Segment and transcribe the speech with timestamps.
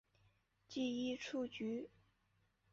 [0.67, 1.91] 记一出局。